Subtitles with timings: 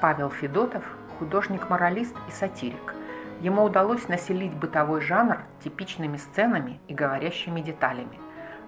[0.00, 0.84] Павел Федотов–
[1.18, 2.94] художник-моралист и сатирик.
[3.40, 8.18] Ему удалось населить бытовой жанр типичными сценами и говорящими деталями,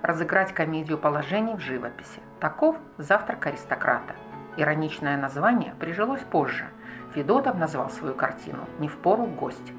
[0.03, 2.21] разыграть комедию положений в живописи.
[2.41, 4.15] Таков «Завтрак аристократа».
[4.57, 6.67] Ироничное название прижилось позже.
[7.15, 9.73] Федотов назвал свою картину «Не в пору гость».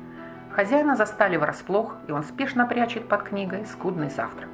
[0.52, 4.50] Хозяина застали врасплох, и он спешно прячет под книгой скудный завтрак.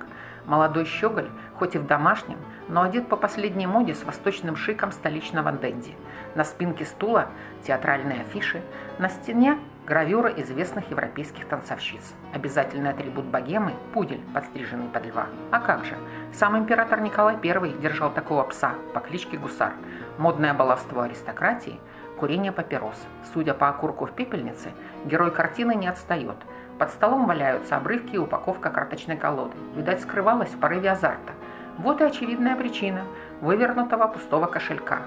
[0.46, 2.38] Молодой щеголь, хоть и в домашнем,
[2.68, 5.96] но одет по последней моде с восточным шиком столичного денди.
[6.36, 7.28] На спинке стула
[7.66, 8.62] театральные афиши,
[9.00, 12.14] на стене гравюра известных европейских танцовщиц.
[12.34, 15.28] Обязательный атрибут богемы– пудель, подстриженный под льва.
[15.52, 15.96] А как же?
[16.34, 19.74] Сам император Николай I держал такого пса по кличке Гусар.
[20.18, 21.80] Модное баловство аристократии–
[22.20, 22.98] курение папирос.
[23.34, 24.72] Судя по окурку в пепельнице,
[25.06, 26.38] герой картины не отстает–
[26.80, 29.56] под столом валяются обрывки и упаковка карточной колоды.
[29.76, 31.34] Видать, скрывалась в порыве азарта.
[31.78, 33.04] Вот и очевидная причина
[33.42, 35.04] вывернутого пустого кошелька.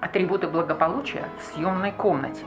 [0.00, 2.44] Атрибуты благополучия в съемной комнате.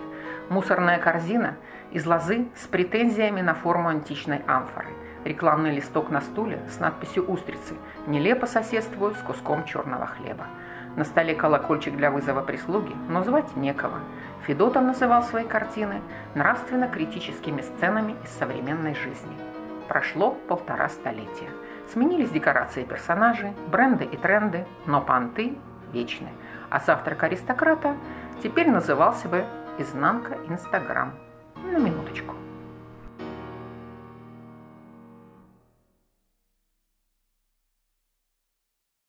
[0.50, 1.56] Мусорная корзина
[1.92, 4.90] из лозы с претензиями на форму античной амфоры.
[5.24, 10.46] Рекламный листок на стуле с надписью «Устрицы» нелепо соседствует с куском черного хлеба.
[10.96, 14.00] На столе колокольчик для вызова прислуги, но звать некого.
[14.46, 16.02] Федотов называл свои картины
[16.36, 19.36] нравственно-критическими сценами из современной жизни.
[19.90, 21.50] Прошло полтора столетия.
[21.92, 25.58] Сменились декорации и персонажи, бренды и тренды, но понты
[25.92, 26.30] вечны.
[26.70, 27.96] А завтрак аристократа
[28.42, 29.46] теперь назывался бы
[29.78, 31.14] «Изнанка Инстаграм».
[31.64, 32.36] На минуточку.